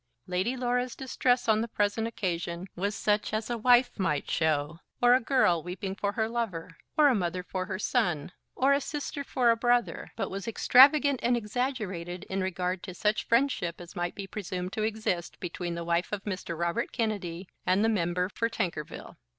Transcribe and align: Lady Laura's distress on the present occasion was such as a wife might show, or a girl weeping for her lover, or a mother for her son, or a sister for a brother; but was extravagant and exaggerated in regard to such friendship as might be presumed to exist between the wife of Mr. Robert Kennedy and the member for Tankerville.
Lady 0.25 0.57
Laura's 0.57 0.95
distress 0.95 1.47
on 1.47 1.61
the 1.61 1.67
present 1.67 2.07
occasion 2.07 2.65
was 2.75 2.95
such 2.95 3.35
as 3.35 3.51
a 3.51 3.57
wife 3.59 3.99
might 3.99 4.27
show, 4.27 4.79
or 4.99 5.13
a 5.13 5.21
girl 5.21 5.61
weeping 5.61 5.93
for 5.93 6.13
her 6.13 6.27
lover, 6.27 6.75
or 6.97 7.07
a 7.09 7.13
mother 7.13 7.43
for 7.43 7.67
her 7.67 7.77
son, 7.77 8.31
or 8.55 8.73
a 8.73 8.81
sister 8.81 9.23
for 9.23 9.51
a 9.51 9.55
brother; 9.55 10.11
but 10.15 10.31
was 10.31 10.47
extravagant 10.47 11.19
and 11.21 11.37
exaggerated 11.37 12.23
in 12.31 12.41
regard 12.41 12.81
to 12.81 12.95
such 12.95 13.25
friendship 13.25 13.79
as 13.79 13.95
might 13.95 14.15
be 14.15 14.25
presumed 14.25 14.73
to 14.73 14.81
exist 14.81 15.39
between 15.39 15.75
the 15.75 15.85
wife 15.85 16.11
of 16.11 16.23
Mr. 16.23 16.57
Robert 16.57 16.91
Kennedy 16.91 17.47
and 17.67 17.85
the 17.85 17.87
member 17.87 18.27
for 18.27 18.49
Tankerville. 18.49 19.17